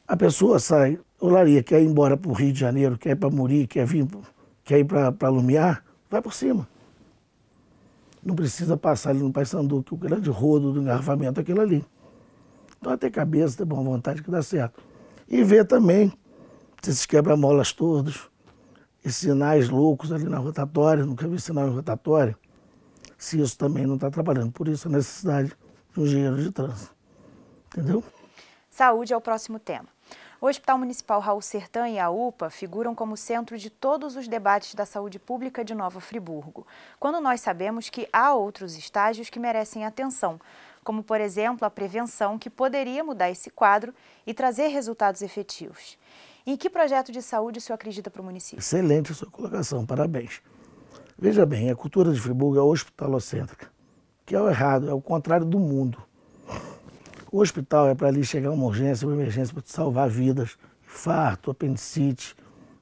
A 0.10 0.18
pessoa 0.18 0.58
sai, 0.58 1.00
olaria, 1.22 1.62
quer 1.62 1.84
ir 1.84 1.86
embora 1.86 2.18
para 2.18 2.32
o 2.32 2.34
Rio 2.34 2.52
de 2.52 2.60
Janeiro, 2.60 2.98
quer 2.98 3.12
ir 3.12 3.16
para 3.16 3.30
Muri, 3.30 3.68
quer, 3.68 3.86
vir, 3.86 4.08
quer 4.64 4.80
ir 4.80 4.86
para 4.86 5.30
Lumiar, 5.30 5.84
vai 6.10 6.20
por 6.20 6.34
cima. 6.34 6.68
Não 8.24 8.36
precisa 8.36 8.76
passar 8.76 9.12
ali 9.12 9.20
no 9.20 9.32
Paysandu, 9.32 9.84
que 9.84 9.94
o 9.94 9.98
grande 9.98 10.28
rodo 10.32 10.74
do 10.74 10.82
engarrafamento 10.82 11.40
é 11.40 11.44
aquilo 11.44 11.62
ali. 11.62 11.86
Então, 12.80 12.98
ter 12.98 13.12
cabeça, 13.12 13.56
ter 13.56 13.66
boa 13.66 13.84
vontade 13.84 14.24
que 14.24 14.32
dá 14.32 14.42
certo. 14.42 14.82
E 15.28 15.44
ver 15.44 15.68
também 15.68 16.12
esses 16.82 17.06
quebra-molas 17.06 17.72
todos, 17.72 18.32
esses 19.06 19.18
sinais 19.18 19.70
loucos 19.70 20.12
ali 20.12 20.24
na 20.24 20.40
rotatória, 20.40 21.06
nunca 21.06 21.28
vi 21.28 21.40
sinal 21.40 21.68
em 21.68 21.72
rotatória, 21.72 22.36
se 23.16 23.40
isso 23.40 23.56
também 23.56 23.86
não 23.86 23.94
está 23.94 24.10
trabalhando. 24.10 24.52
Por 24.52 24.70
isso 24.70 24.88
a 24.88 24.92
necessidade 24.92 25.56
de 25.94 26.00
um 26.00 26.04
engenheiro 26.04 26.42
de 26.42 26.52
trânsito. 26.52 26.96
Entendeu? 27.68 28.04
Saúde 28.72 29.14
é 29.14 29.18
o 29.18 29.22
próximo 29.22 29.60
tema. 29.60 29.88
O 30.42 30.48
Hospital 30.48 30.78
Municipal 30.78 31.20
Raul 31.20 31.42
Sertã 31.42 31.90
e 31.90 32.00
a 32.00 32.10
UPA 32.10 32.50
figuram 32.50 32.96
como 32.96 33.18
centro 33.18 33.58
de 33.58 33.70
todos 33.70 34.16
os 34.16 34.26
debates 34.26 34.74
da 34.74 34.86
saúde 34.86 35.20
pública 35.20 35.66
de 35.66 35.76
Nova 35.76 36.00
Friburgo, 36.00 36.66
quando 36.98 37.20
nós 37.20 37.42
sabemos 37.42 37.90
que 37.90 38.08
há 38.14 38.34
outros 38.34 38.78
estágios 38.78 39.30
que 39.30 39.38
merecem 39.38 39.86
atenção, 39.86 40.40
como, 40.82 41.04
por 41.04 41.20
exemplo, 41.20 41.66
a 41.66 41.70
prevenção, 41.70 42.40
que 42.40 42.50
poderia 42.50 43.04
mudar 43.04 43.30
esse 43.30 43.50
quadro 43.50 43.94
e 44.26 44.34
trazer 44.34 44.68
resultados 44.68 45.22
efetivos. 45.22 45.98
Em 46.48 46.56
que 46.56 46.70
projeto 46.70 47.12
de 47.12 47.22
saúde 47.22 47.60
o 47.60 47.62
senhor 47.62 47.76
acredita 47.76 48.10
para 48.10 48.22
o 48.22 48.26
município? 48.26 48.62
Excelente 48.62 49.12
a 49.12 49.16
sua 49.16 49.30
colocação, 49.30 49.86
parabéns. 49.86 50.42
Veja 51.18 51.46
bem, 51.46 51.70
a 51.70 51.76
cultura 51.76 52.14
de 52.14 52.22
Friburgo 52.22 52.58
é 52.58 52.62
hospitalocêntrica, 52.62 53.70
que 54.26 54.34
é 54.34 54.42
o 54.42 54.48
errado, 54.48 54.90
é 54.90 54.94
o 54.94 55.02
contrário 55.02 55.46
do 55.46 55.60
mundo. 55.60 56.02
O 57.32 57.42
hospital 57.42 57.88
é 57.88 57.94
para 57.94 58.08
ali 58.08 58.24
chegar 58.24 58.50
uma 58.50 58.66
urgência, 58.66 59.08
uma 59.08 59.14
emergência 59.14 59.54
para 59.54 59.64
salvar 59.66 60.10
vidas, 60.10 60.58
infarto, 60.84 61.52
apendicite, 61.52 62.36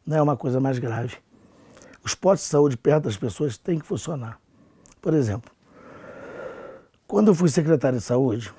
não 0.06 0.16
é 0.16 0.22
uma 0.22 0.38
coisa 0.38 0.60
mais 0.60 0.80
grave. 0.80 1.18
Os 2.02 2.16
postos 2.16 2.48
de 2.48 2.52
saúde 2.52 2.78
perto 2.78 3.04
das 3.04 3.18
pessoas 3.18 3.58
têm 3.58 3.78
que 3.78 3.86
funcionar. 3.86 4.40
Por 5.02 5.14
exemplo, 5.14 5.52
quando 7.06 7.28
eu 7.28 7.36
fui 7.36 7.50
secretário 7.50 8.00
de 8.00 8.04
saúde, 8.06 8.54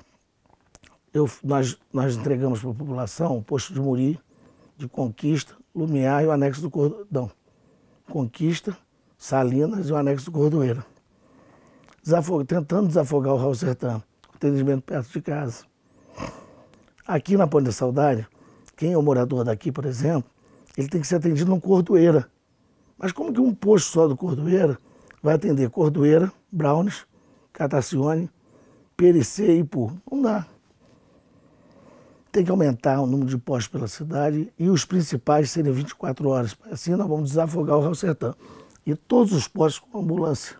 eu, 1.11 1.27
nós, 1.43 1.75
nós 1.91 2.15
entregamos 2.15 2.59
para 2.59 2.69
a 2.69 2.73
população 2.75 3.37
o 3.37 3.41
posto 3.41 3.73
de 3.73 3.81
Muri, 3.81 4.19
de 4.77 4.87
Conquista, 4.87 5.55
Lumiar 5.73 6.23
e 6.23 6.27
o 6.27 6.31
anexo 6.31 6.61
do 6.61 6.69
Cordão. 6.69 7.31
Conquista, 8.07 8.77
Salinas 9.17 9.89
e 9.89 9.91
o 9.91 9.95
anexo 9.95 10.25
do 10.25 10.31
Cordoeiro. 10.31 10.83
Desafog... 12.03 12.45
Tentando 12.45 12.87
desafogar 12.87 13.33
o 13.33 13.37
Raul 13.37 13.55
Sertã, 13.55 14.01
atendimento 14.33 14.83
perto 14.83 15.11
de 15.11 15.21
casa. 15.21 15.68
Aqui 17.07 17.35
na 17.35 17.47
Ponte 17.47 17.65
da 17.65 17.71
Saudade, 17.71 18.27
quem 18.75 18.93
é 18.93 18.97
o 18.97 19.01
morador 19.01 19.43
daqui, 19.43 19.71
por 19.71 19.85
exemplo, 19.85 20.29
ele 20.77 20.87
tem 20.87 21.01
que 21.01 21.07
ser 21.07 21.15
atendido 21.15 21.49
no 21.49 21.59
Cordoeira. 21.59 22.29
Mas 22.97 23.11
como 23.11 23.33
que 23.33 23.41
um 23.41 23.53
posto 23.53 23.91
só 23.91 24.07
do 24.07 24.15
Cordoeira 24.15 24.77
vai 25.21 25.35
atender 25.35 25.69
Cordoeira, 25.69 26.31
Browns, 26.51 27.05
Catacione, 27.51 28.29
Pericê 28.95 29.55
e 29.55 29.59
Ipu? 29.59 29.91
Não 30.09 30.21
dá. 30.21 30.45
Tem 32.31 32.45
que 32.45 32.51
aumentar 32.51 33.01
o 33.01 33.07
número 33.07 33.29
de 33.29 33.37
postos 33.37 33.67
pela 33.67 33.87
cidade 33.87 34.53
e 34.57 34.69
os 34.69 34.85
principais 34.85 35.49
serem 35.49 35.71
24 35.73 36.29
horas. 36.29 36.55
Assim 36.69 36.91
nós 36.91 37.07
vamos 37.07 37.29
desafogar 37.29 37.77
o 37.77 37.81
Rio 37.81 37.95
Sertão. 37.95 38.35
E 38.85 38.95
todos 38.95 39.33
os 39.33 39.47
postos 39.47 39.79
com 39.79 39.99
ambulância. 39.99 40.55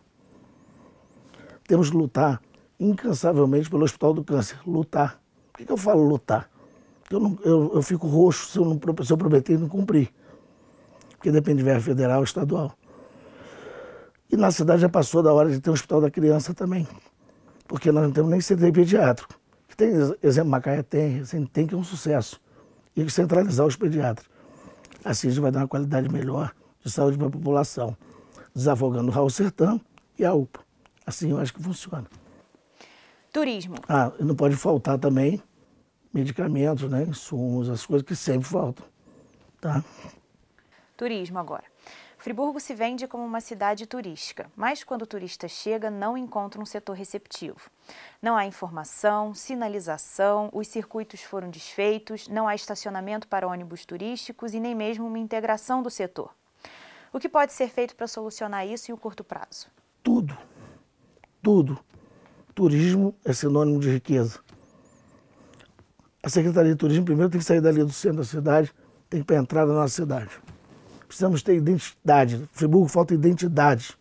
Temos 1.68 1.90
que 1.90 1.96
lutar 1.96 2.42
incansavelmente 2.80 3.70
pelo 3.70 3.84
Hospital 3.84 4.14
do 4.14 4.24
Câncer. 4.24 4.60
Lutar. 4.66 5.22
Por 5.60 5.66
que, 5.66 5.72
eu 5.74 5.78
falo 5.78 6.08
lutar? 6.08 6.50
Eu, 7.12 7.20
não, 7.20 7.38
eu, 7.44 7.72
eu 7.76 7.82
fico 7.82 8.08
roxo 8.08 8.48
se 8.48 8.58
eu, 8.58 8.64
não, 8.64 8.80
se 9.04 9.12
eu 9.12 9.18
prometer 9.18 9.54
e 9.56 9.58
não 9.58 9.68
cumprir. 9.68 10.10
Porque 11.18 11.32
depende 11.32 11.58
de 11.58 11.64
verba 11.66 11.82
federal 11.82 12.20
ou 12.20 12.24
estadual. 12.24 12.74
E 14.32 14.38
na 14.38 14.52
cidade 14.52 14.82
já 14.82 14.88
passou 14.88 15.22
da 15.22 15.34
hora 15.34 15.50
de 15.50 15.60
ter 15.60 15.70
um 15.70 15.74
hospital 15.74 16.00
da 16.00 16.10
criança 16.10 16.54
também. 16.54 16.88
Porque 17.68 17.92
nós 17.92 18.04
não 18.04 18.12
temos 18.12 18.32
nem 18.32 18.40
CTI 18.40 18.72
pediátrico. 18.72 19.38
Que 19.68 19.76
tem, 19.76 19.92
exemplo, 20.24 20.50
Macaé 20.50 20.82
tem, 20.82 21.26
tem 21.52 21.68
que 21.68 21.76
é 21.76 21.78
um 21.78 21.84
sucesso. 21.84 22.40
E 22.96 23.04
que 23.04 23.12
centralizar 23.12 23.68
os 23.68 23.76
pediatras. 23.76 24.30
Assim 25.04 25.28
a 25.28 25.32
gente 25.32 25.42
vai 25.42 25.52
dar 25.52 25.60
uma 25.60 25.68
qualidade 25.68 26.10
melhor 26.10 26.54
de 26.82 26.90
saúde 26.90 27.18
para 27.18 27.28
a 27.28 27.32
população. 27.32 27.98
Desafogando 28.56 29.10
o 29.10 29.14
Raul 29.14 29.30
Sertão 29.30 29.82
e 30.18 30.24
a 30.24 30.34
UPA. 30.34 30.62
Assim 31.06 31.32
eu 31.32 31.38
acho 31.38 31.54
que 31.54 31.62
funciona. 31.62 32.06
Turismo. 33.34 33.76
Ah, 33.90 34.12
não 34.22 34.36
pode 34.36 34.56
faltar 34.56 34.98
também 34.98 35.42
medicamentos, 36.14 36.90
né, 36.90 37.04
insumos, 37.04 37.70
as 37.70 37.86
coisas 37.86 38.06
que 38.06 38.16
sempre 38.16 38.48
faltam. 38.48 38.86
Tá? 39.62 39.84
Turismo 40.98 41.40
agora. 41.40 41.64
Friburgo 42.18 42.60
se 42.60 42.76
vende 42.76 43.08
como 43.08 43.24
uma 43.24 43.40
cidade 43.40 43.86
turística, 43.86 44.52
mas 44.54 44.84
quando 44.84 45.04
o 45.04 45.08
turista 45.08 45.48
chega, 45.48 45.90
não 45.90 46.18
encontra 46.18 46.62
um 46.62 46.66
setor 46.66 46.94
receptivo. 46.94 47.72
Não 48.22 48.36
há 48.36 48.46
informação, 48.46 49.34
sinalização, 49.34 50.50
os 50.52 50.68
circuitos 50.68 51.22
foram 51.22 51.50
desfeitos, 51.50 52.28
não 52.28 52.46
há 52.46 52.54
estacionamento 52.54 53.26
para 53.26 53.48
ônibus 53.48 53.86
turísticos 53.86 54.54
e 54.54 54.60
nem 54.60 54.76
mesmo 54.76 55.08
uma 55.08 55.18
integração 55.18 55.82
do 55.82 55.90
setor. 55.90 56.36
O 57.14 57.20
que 57.20 57.30
pode 57.30 57.54
ser 57.54 57.70
feito 57.70 57.96
para 57.96 58.06
solucionar 58.06 58.68
isso 58.68 58.92
em 58.92 58.94
um 58.94 58.98
curto 58.98 59.24
prazo? 59.24 59.68
Tudo. 60.04 60.38
Tudo. 61.42 61.80
Turismo 62.54 63.16
é 63.24 63.32
sinônimo 63.32 63.80
de 63.80 63.90
riqueza 63.90 64.42
a 66.22 66.30
Secretaria 66.30 66.72
de 66.72 66.78
Turismo 66.78 67.06
primeiro 67.06 67.30
tem 67.30 67.40
que 67.40 67.46
sair 67.46 67.62
dali 67.62 67.84
do 67.84 67.92
centro 67.92 68.18
da 68.18 68.24
cidade, 68.24 68.72
tem 69.10 69.20
que 69.20 69.24
ir 69.24 69.26
para 69.26 69.38
a 69.38 69.40
entrada 69.40 69.72
da 69.72 69.80
nossa 69.80 69.96
cidade. 69.96 70.30
Precisamos 71.08 71.42
ter 71.42 71.56
identidade. 71.56 72.48
Friburgo 72.52 72.88
falta 72.88 73.14
identidade. 73.14 73.98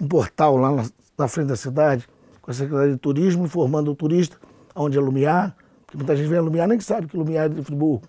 Um 0.00 0.08
portal 0.08 0.56
lá 0.56 0.72
na, 0.72 0.84
na 1.16 1.28
frente 1.28 1.48
da 1.48 1.56
cidade, 1.56 2.08
com 2.40 2.50
a 2.50 2.54
Secretaria 2.54 2.92
de 2.92 2.98
Turismo, 2.98 3.44
informando 3.44 3.92
o 3.92 3.94
turista 3.94 4.36
onde 4.74 4.98
é 4.98 5.00
Lumiar, 5.00 5.56
porque 5.84 5.96
muita 5.96 6.16
gente 6.16 6.28
vem 6.28 6.38
a 6.38 6.42
Lumiar 6.42 6.66
nem 6.66 6.80
sabe 6.80 7.06
que 7.06 7.16
Lumiar 7.16 7.46
é 7.46 7.48
de 7.48 7.62
Friburgo. 7.62 8.02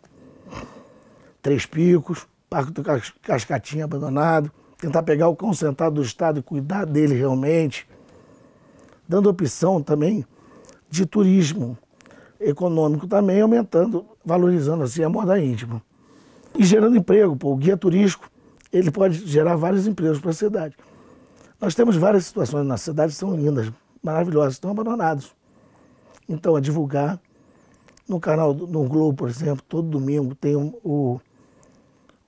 Três 1.41 1.65
Picos, 1.65 2.25
Parque 2.49 2.71
do 2.71 2.83
Cascatinha 3.21 3.85
abandonado, 3.85 4.51
tentar 4.77 5.03
pegar 5.03 5.27
o 5.27 5.35
concentrado 5.35 5.95
do 5.95 6.01
Estado 6.01 6.39
e 6.39 6.43
cuidar 6.43 6.85
dele 6.85 7.15
realmente, 7.15 7.87
dando 9.07 9.29
opção 9.29 9.81
também 9.81 10.25
de 10.89 11.05
turismo, 11.05 11.77
econômico 12.49 13.07
também, 13.07 13.41
aumentando, 13.41 14.05
valorizando 14.23 14.83
assim 14.83 15.03
a 15.03 15.09
moda 15.09 15.39
íntima. 15.39 15.81
E 16.57 16.63
gerando 16.63 16.95
emprego, 16.95 17.35
pô, 17.35 17.53
o 17.53 17.57
guia 17.57 17.75
turístico, 17.75 18.29
ele 18.71 18.91
pode 18.91 19.25
gerar 19.27 19.55
vários 19.55 19.87
empregos 19.87 20.19
para 20.19 20.31
a 20.31 20.33
cidade. 20.33 20.75
Nós 21.59 21.75
temos 21.75 21.95
várias 21.95 22.25
situações 22.25 22.65
na 22.65 22.77
cidade 22.77 23.13
são 23.13 23.35
lindas, 23.35 23.71
maravilhosas, 24.01 24.53
estão 24.53 24.71
abandonados. 24.71 25.33
Então, 26.27 26.55
a 26.55 26.59
divulgar 26.59 27.19
no 28.07 28.19
canal, 28.19 28.53
no 28.53 28.83
Globo, 28.83 29.15
por 29.15 29.29
exemplo, 29.29 29.63
todo 29.67 29.87
domingo 29.87 30.35
tem 30.35 30.55
o, 30.55 31.21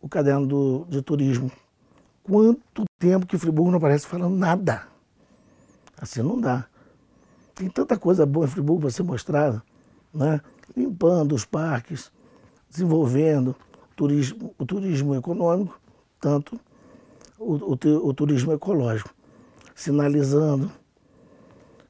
o 0.01 0.09
caderno 0.09 0.45
do, 0.45 0.85
de 0.89 1.01
turismo, 1.01 1.51
quanto 2.23 2.85
tempo 2.97 3.25
que 3.25 3.37
Friburgo 3.37 3.71
não 3.71 3.77
aparece 3.77 4.07
falando 4.07 4.35
nada. 4.35 4.83
Assim 5.99 6.21
não 6.21 6.39
dá. 6.39 6.65
Tem 7.53 7.69
tanta 7.69 7.97
coisa 7.97 8.25
boa 8.25 8.45
em 8.45 8.49
Friburgo 8.49 8.81
para 8.81 8.89
ser 8.89 9.03
mostrada, 9.03 9.63
né? 10.15 10.41
limpando 10.75 11.35
os 11.35 11.45
parques, 11.45 12.11
desenvolvendo 12.69 13.55
turismo, 13.95 14.55
o 14.57 14.65
turismo 14.65 15.15
econômico, 15.15 15.79
tanto 16.19 16.59
o, 17.37 17.53
o, 17.53 18.07
o 18.07 18.13
turismo 18.13 18.53
ecológico, 18.53 19.13
sinalizando. 19.75 20.71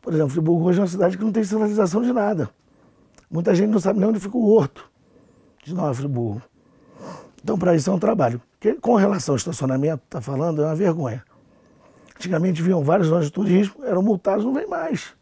Por 0.01 0.13
exemplo, 0.13 0.31
Friburgo 0.31 0.65
hoje 0.65 0.79
é 0.79 0.81
uma 0.81 0.87
cidade 0.87 1.17
que 1.17 1.23
não 1.23 1.31
tem 1.31 1.43
sinalização 1.43 2.01
de 2.01 2.11
nada. 2.11 2.49
Muita 3.29 3.55
gente 3.55 3.69
não 3.69 3.79
sabe 3.79 3.99
nem 3.99 4.09
onde 4.09 4.19
fica 4.19 4.37
o 4.37 4.49
horto 4.51 4.89
de 5.63 5.73
Nova 5.73 5.93
Friburgo. 5.93 6.41
Então, 7.43 7.57
para 7.57 7.75
isso 7.75 7.89
é 7.89 7.93
um 7.93 7.99
trabalho. 7.99 8.41
Que, 8.59 8.73
com 8.73 8.95
relação 8.95 9.33
ao 9.33 9.37
estacionamento, 9.37 10.03
está 10.05 10.21
falando, 10.21 10.61
é 10.61 10.65
uma 10.65 10.75
vergonha. 10.75 11.23
Antigamente 12.15 12.61
vinham 12.61 12.83
vários 12.83 13.09
ônibus 13.09 13.27
de 13.27 13.33
turismo, 13.33 13.83
eram 13.83 14.01
multados, 14.01 14.45
não 14.45 14.53
vem 14.53 14.67
mais. 14.67 15.13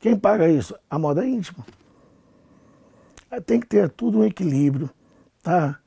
Quem 0.00 0.16
paga 0.16 0.48
isso? 0.48 0.74
A 0.90 0.98
moda 0.98 1.24
íntima. 1.24 1.64
Tem 3.40 3.58
que 3.58 3.66
ter 3.66 3.88
tudo 3.88 4.18
um 4.18 4.24
equilíbrio, 4.24 4.90
tá? 5.42 5.78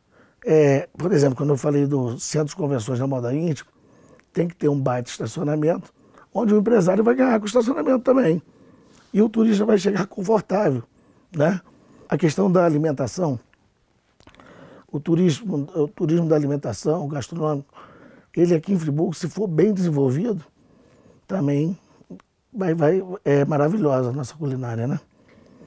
É, 0.44 0.88
por 0.98 1.12
exemplo, 1.12 1.36
quando 1.36 1.52
eu 1.52 1.58
falei 1.58 1.86
do 1.86 2.20
centro 2.20 2.50
de 2.50 2.56
convenções 2.56 3.00
da 3.00 3.08
moda 3.08 3.34
íntima, 3.34 3.70
tem 4.34 4.48
que 4.48 4.56
ter 4.56 4.68
um 4.68 4.80
baita 4.80 5.10
estacionamento, 5.10 5.94
onde 6.34 6.54
o 6.54 6.58
empresário 6.58 7.04
vai 7.04 7.16
ganhar 7.16 7.40
com 7.40 7.46
o 7.46 7.48
estacionamento 7.48 8.00
também. 8.00 8.42
E 9.14 9.22
o 9.22 9.30
turista 9.30 9.66
vai 9.66 9.78
chegar 9.78 10.08
confortável, 10.08 10.84
né? 11.36 11.62
A 12.10 12.18
questão 12.18 12.52
da 12.52 12.66
alimentação, 12.66 13.40
o 14.92 15.00
turismo, 15.00 15.68
o 15.74 15.88
turismo 15.88 16.28
da 16.28 16.36
alimentação, 16.36 17.06
o 17.06 17.08
gastronômico, 17.08 17.74
ele 18.36 18.54
aqui 18.54 18.74
em 18.74 18.78
Friburgo, 18.78 19.14
se 19.14 19.30
for 19.30 19.48
bem 19.48 19.74
desenvolvido, 19.74 20.44
também 21.28 21.78
vai, 22.54 22.74
vai, 22.74 23.04
é 23.24 23.46
maravilhosa 23.46 24.10
a 24.10 24.14
nossa 24.14 24.36
culinária, 24.36 24.86
né? 24.86 25.00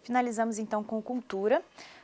Finalizamos 0.09 0.59
então 0.59 0.83
com 0.83 1.03
cultura. 1.03 1.61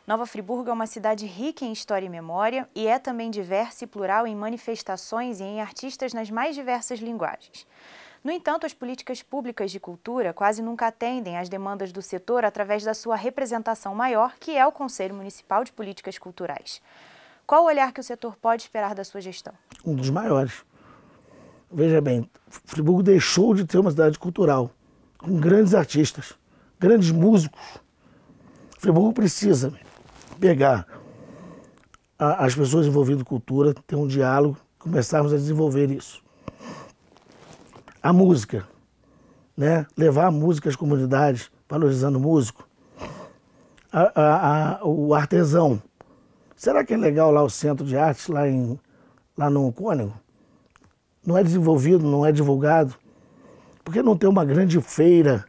Nova 0.06 0.26
Friburgo 0.26 0.68
é 0.68 0.72
uma 0.74 0.86
cidade 0.86 1.24
rica 1.24 1.64
em 1.64 1.72
história 1.72 2.04
e 2.04 2.08
memória 2.10 2.68
e 2.74 2.86
é 2.86 2.98
também 2.98 3.30
diversa 3.30 3.84
e 3.84 3.86
plural 3.86 4.26
em 4.26 4.36
manifestações 4.36 5.40
e 5.40 5.42
em 5.42 5.62
artistas 5.62 6.12
nas 6.12 6.28
mais 6.28 6.54
diversas 6.54 6.98
linguagens. 6.98 7.66
No 8.22 8.30
entanto, 8.30 8.66
as 8.66 8.74
políticas 8.74 9.22
públicas 9.22 9.70
de 9.70 9.80
cultura 9.80 10.34
quase 10.34 10.60
nunca 10.60 10.88
atendem 10.88 11.38
às 11.38 11.48
demandas 11.48 11.92
do 11.92 12.02
setor 12.02 12.44
através 12.44 12.84
da 12.84 12.92
sua 12.92 13.16
representação 13.16 13.94
maior, 13.94 14.34
que 14.38 14.54
é 14.54 14.66
o 14.66 14.70
Conselho 14.70 15.14
Municipal 15.14 15.64
de 15.64 15.72
Políticas 15.72 16.18
Culturais. 16.18 16.82
Qual 17.46 17.62
o 17.62 17.66
olhar 17.68 17.90
que 17.90 18.00
o 18.00 18.04
setor 18.04 18.36
pode 18.36 18.64
esperar 18.64 18.94
da 18.94 19.02
sua 19.02 19.22
gestão? 19.22 19.54
Um 19.82 19.94
dos 19.94 20.10
maiores. 20.10 20.62
Veja 21.72 22.02
bem, 22.02 22.28
Friburgo 22.66 23.02
deixou 23.02 23.54
de 23.54 23.64
ter 23.64 23.78
uma 23.78 23.90
cidade 23.90 24.18
cultural, 24.18 24.70
com 25.16 25.40
grandes 25.40 25.74
artistas, 25.74 26.34
grandes 26.78 27.10
músicos. 27.10 27.82
Friburgo 28.84 29.14
precisa 29.14 29.72
pegar 30.38 30.86
a, 32.18 32.44
as 32.44 32.54
pessoas 32.54 32.86
envolvidas 32.86 33.22
em 33.22 33.24
cultura, 33.24 33.72
ter 33.72 33.96
um 33.96 34.06
diálogo, 34.06 34.58
começarmos 34.78 35.32
a 35.32 35.36
desenvolver 35.36 35.90
isso. 35.90 36.22
A 38.02 38.12
música, 38.12 38.68
né? 39.56 39.86
levar 39.96 40.26
a 40.26 40.30
música 40.30 40.68
às 40.68 40.76
comunidades, 40.76 41.50
valorizando 41.66 42.18
o 42.18 42.20
músico. 42.20 42.68
A, 43.90 44.74
a, 44.74 44.84
o 44.84 45.14
artesão, 45.14 45.80
Será 46.54 46.84
que 46.84 46.92
é 46.92 46.96
legal 46.98 47.30
lá 47.30 47.42
o 47.42 47.48
centro 47.48 47.86
de 47.86 47.96
artes, 47.96 48.28
lá, 48.28 48.46
em, 48.46 48.78
lá 49.34 49.48
no 49.48 49.72
Cônego? 49.72 50.12
Não 51.26 51.38
é 51.38 51.42
desenvolvido, 51.42 52.04
não 52.04 52.26
é 52.26 52.30
divulgado? 52.30 52.94
Por 53.82 53.94
que 53.94 54.02
não 54.02 54.14
tem 54.14 54.28
uma 54.28 54.44
grande 54.44 54.78
feira 54.82 55.46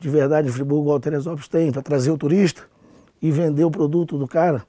de 0.00 0.08
verdade 0.08 0.48
em 0.48 0.50
Friburgo, 0.50 0.84
igual 0.84 0.96
o 0.96 1.00
Teresópolis 1.00 1.46
tem, 1.46 1.70
para 1.70 1.82
trazer 1.82 2.10
o 2.10 2.16
turista 2.16 2.62
e 3.20 3.30
vender 3.30 3.64
o 3.64 3.70
produto 3.70 4.16
do 4.16 4.26
cara? 4.26 4.64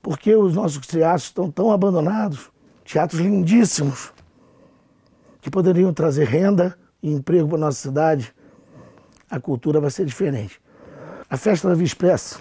Por 0.00 0.16
que 0.16 0.34
os 0.34 0.54
nossos 0.54 0.86
teatros 0.86 1.24
estão 1.24 1.50
tão 1.50 1.72
abandonados? 1.72 2.50
Teatros 2.84 3.20
lindíssimos, 3.20 4.12
que 5.42 5.50
poderiam 5.50 5.92
trazer 5.92 6.26
renda 6.26 6.78
e 7.02 7.12
emprego 7.12 7.48
para 7.48 7.58
nossa 7.58 7.78
cidade. 7.78 8.32
A 9.28 9.38
cultura 9.38 9.80
vai 9.80 9.90
ser 9.90 10.06
diferente. 10.06 10.60
A 11.28 11.36
festa 11.36 11.68
da 11.68 11.74
Via 11.74 11.84
Expressa 11.84 12.38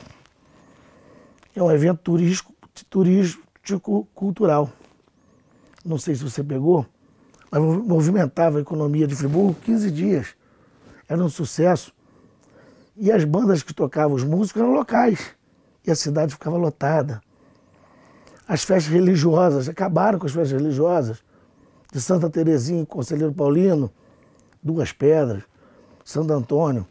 é 1.54 1.62
um 1.62 1.72
evento 1.72 2.00
turístico, 2.00 2.54
turístico 2.90 4.08
cultural. 4.14 4.70
Não 5.84 5.98
sei 5.98 6.16
se 6.16 6.24
você 6.24 6.44
pegou, 6.44 6.86
mas 7.52 7.62
movimentava 7.62 8.60
a 8.60 8.62
economia 8.62 9.08
de 9.08 9.16
Friburgo 9.16 9.56
15 9.64 9.92
dias. 9.92 10.37
Era 11.08 11.24
um 11.24 11.30
sucesso. 11.30 11.94
E 12.96 13.12
as 13.12 13.24
bandas 13.24 13.64
que 13.64 13.74
tocavam, 13.74 14.16
os 14.16 14.24
músicos 14.24 14.62
eram 14.62 14.74
locais. 14.74 15.36
E 15.86 15.92
a 15.92 15.96
cidade 15.96 16.34
ficava 16.34 16.58
lotada. 16.58 17.22
As 18.48 18.64
festas 18.64 18.92
religiosas, 18.92 19.70
acabaram 19.70 20.20
com 20.20 20.26
as 20.26 20.32
festas 20.32 20.60
religiosas. 20.60 21.24
De 21.92 22.02
Santa 22.02 22.30
Terezinha, 22.30 22.86
Conselheiro 22.86 23.34
Paulino, 23.34 23.92
Duas 24.62 24.92
Pedras, 24.92 25.44
Santo 26.04 26.34
Antônio. 26.34 26.86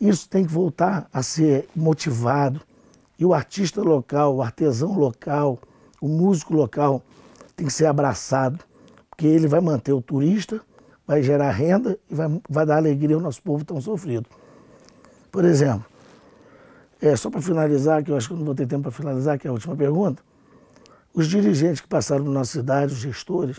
Isso 0.00 0.28
tem 0.28 0.44
que 0.44 0.52
voltar 0.52 1.08
a 1.12 1.22
ser 1.22 1.68
motivado, 1.76 2.60
e 3.18 3.24
o 3.26 3.34
artista 3.34 3.82
local, 3.82 4.34
o 4.34 4.42
artesão 4.42 4.98
local, 4.98 5.58
o 6.00 6.08
músico 6.08 6.54
local 6.54 7.02
tem 7.54 7.66
que 7.66 7.72
ser 7.72 7.84
abraçado, 7.84 8.58
porque 9.10 9.26
ele 9.26 9.46
vai 9.46 9.60
manter 9.60 9.92
o 9.92 10.00
turista, 10.00 10.58
vai 11.10 11.24
gerar 11.24 11.50
renda 11.50 11.98
e 12.08 12.14
vai, 12.14 12.40
vai 12.48 12.64
dar 12.64 12.76
alegria 12.76 13.16
ao 13.16 13.20
nosso 13.20 13.42
povo 13.42 13.64
tão 13.64 13.80
sofrido. 13.80 14.28
Por 15.32 15.44
exemplo, 15.44 15.84
é, 17.02 17.16
só 17.16 17.28
para 17.28 17.42
finalizar, 17.42 18.04
que 18.04 18.12
eu 18.12 18.16
acho 18.16 18.28
que 18.28 18.34
não 18.34 18.44
vou 18.44 18.54
ter 18.54 18.64
tempo 18.64 18.82
para 18.82 18.92
finalizar, 18.92 19.36
que 19.36 19.44
é 19.44 19.50
a 19.50 19.52
última 19.52 19.74
pergunta, 19.74 20.22
os 21.12 21.26
dirigentes 21.26 21.80
que 21.80 21.88
passaram 21.88 22.24
na 22.24 22.30
nossa 22.30 22.52
cidade, 22.52 22.92
os 22.92 23.00
gestores, 23.00 23.58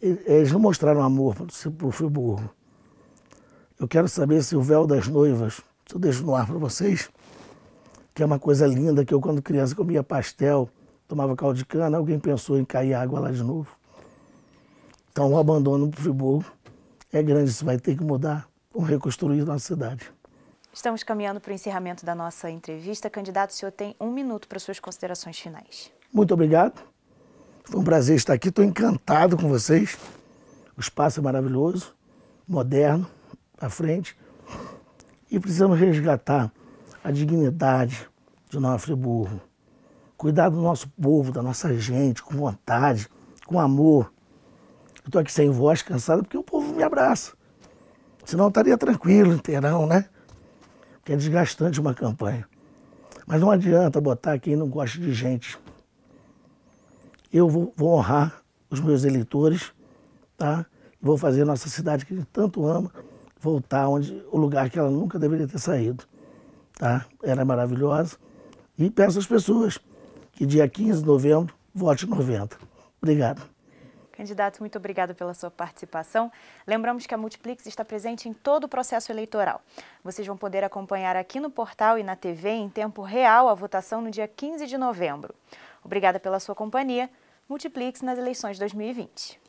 eles 0.00 0.52
não 0.52 0.60
mostraram 0.60 1.02
amor 1.02 1.34
para 1.34 1.86
o 1.86 1.90
Friburgo. 1.90 2.48
Eu 3.76 3.88
quero 3.88 4.08
saber 4.08 4.40
se 4.44 4.54
o 4.54 4.62
véu 4.62 4.86
das 4.86 5.08
noivas, 5.08 5.60
se 5.84 5.96
eu 5.96 5.98
deixo 5.98 6.24
no 6.24 6.32
ar 6.32 6.46
para 6.46 6.58
vocês, 6.58 7.10
que 8.14 8.22
é 8.22 8.26
uma 8.26 8.38
coisa 8.38 8.68
linda, 8.68 9.04
que 9.04 9.12
eu 9.12 9.20
quando 9.20 9.42
criança 9.42 9.74
comia 9.74 10.04
pastel, 10.04 10.70
tomava 11.08 11.34
caldo 11.34 11.58
de 11.58 11.66
cana, 11.66 11.98
alguém 11.98 12.20
pensou 12.20 12.56
em 12.56 12.64
cair 12.64 12.94
água 12.94 13.18
lá 13.18 13.32
de 13.32 13.42
novo. 13.42 13.81
Então 15.12 15.30
o 15.30 15.38
abandono 15.38 15.86
do 15.86 15.96
Friburgo 16.00 16.50
é 17.12 17.22
grande, 17.22 17.50
isso 17.50 17.64
vai 17.64 17.78
ter 17.78 17.94
que 17.94 18.02
mudar, 18.02 18.48
vamos 18.72 18.88
reconstruir 18.88 19.44
nossa 19.44 19.66
cidade. 19.66 20.10
Estamos 20.72 21.02
caminhando 21.02 21.38
para 21.38 21.50
o 21.50 21.54
encerramento 21.54 22.06
da 22.06 22.14
nossa 22.14 22.50
entrevista. 22.50 23.10
Candidato, 23.10 23.50
o 23.50 23.52
senhor 23.52 23.70
tem 23.70 23.94
um 24.00 24.10
minuto 24.10 24.48
para 24.48 24.58
suas 24.58 24.80
considerações 24.80 25.38
finais. 25.38 25.92
Muito 26.10 26.32
obrigado. 26.32 26.82
Foi 27.64 27.78
um 27.78 27.84
prazer 27.84 28.16
estar 28.16 28.32
aqui. 28.32 28.48
Estou 28.48 28.64
encantado 28.64 29.36
com 29.36 29.48
vocês. 29.48 29.98
O 30.74 30.80
espaço 30.80 31.20
é 31.20 31.22
maravilhoso, 31.22 31.94
moderno, 32.48 33.06
à 33.60 33.68
frente. 33.68 34.16
E 35.30 35.38
precisamos 35.38 35.78
resgatar 35.78 36.50
a 37.04 37.10
dignidade 37.10 38.08
de 38.48 38.58
Nova 38.58 38.78
Friburgo. 38.78 39.42
Cuidar 40.16 40.48
do 40.48 40.60
nosso 40.60 40.88
povo, 40.88 41.32
da 41.32 41.42
nossa 41.42 41.78
gente, 41.78 42.22
com 42.22 42.34
vontade, 42.34 43.10
com 43.46 43.60
amor. 43.60 44.10
Eu 45.04 45.08
estou 45.08 45.20
aqui 45.20 45.32
sem 45.32 45.50
voz, 45.50 45.82
cansado, 45.82 46.22
porque 46.22 46.36
o 46.36 46.42
povo 46.42 46.74
me 46.74 46.82
abraça. 46.82 47.32
Senão 48.24 48.44
eu 48.44 48.48
estaria 48.48 48.78
tranquilo, 48.78 49.32
inteirão, 49.34 49.86
né? 49.86 50.06
Porque 50.94 51.12
é 51.12 51.16
desgastante 51.16 51.80
uma 51.80 51.94
campanha. 51.94 52.46
Mas 53.26 53.40
não 53.40 53.50
adianta 53.50 54.00
botar 54.00 54.38
quem 54.38 54.54
não 54.54 54.68
gosta 54.68 54.98
de 54.98 55.12
gente. 55.12 55.58
Eu 57.32 57.48
vou, 57.48 57.72
vou 57.76 57.94
honrar 57.94 58.42
os 58.70 58.80
meus 58.80 59.04
eleitores, 59.04 59.72
tá? 60.36 60.64
Vou 61.00 61.18
fazer 61.18 61.44
nossa 61.44 61.68
cidade 61.68 62.06
que 62.06 62.24
tanto 62.32 62.66
ama 62.66 62.92
voltar 63.40 63.88
onde 63.88 64.24
o 64.30 64.38
lugar 64.38 64.70
que 64.70 64.78
ela 64.78 64.90
nunca 64.90 65.18
deveria 65.18 65.48
ter 65.48 65.58
saído 65.58 66.06
tá? 66.82 67.06
Era 67.22 67.44
maravilhosa. 67.44 68.16
E 68.76 68.90
peço 68.90 69.18
às 69.18 69.26
pessoas 69.26 69.78
que 70.32 70.44
dia 70.44 70.68
15 70.68 71.00
de 71.00 71.06
novembro 71.06 71.54
vote 71.72 72.06
90. 72.06 72.56
Obrigado. 73.00 73.51
Candidato, 74.22 74.60
muito 74.60 74.78
obrigada 74.78 75.14
pela 75.14 75.34
sua 75.34 75.50
participação. 75.50 76.30
Lembramos 76.64 77.08
que 77.08 77.12
a 77.12 77.18
Multiplix 77.18 77.66
está 77.66 77.84
presente 77.84 78.28
em 78.28 78.32
todo 78.32 78.64
o 78.64 78.68
processo 78.68 79.10
eleitoral. 79.10 79.60
Vocês 80.04 80.24
vão 80.24 80.36
poder 80.36 80.62
acompanhar 80.62 81.16
aqui 81.16 81.40
no 81.40 81.50
portal 81.50 81.98
e 81.98 82.04
na 82.04 82.14
TV 82.14 82.50
em 82.50 82.68
tempo 82.68 83.02
real 83.02 83.48
a 83.48 83.54
votação 83.54 84.00
no 84.00 84.12
dia 84.12 84.28
15 84.28 84.64
de 84.68 84.78
novembro. 84.78 85.34
Obrigada 85.82 86.20
pela 86.20 86.38
sua 86.38 86.54
companhia. 86.54 87.10
Multiplix 87.48 88.00
nas 88.00 88.16
eleições 88.16 88.60
2020. 88.60 89.40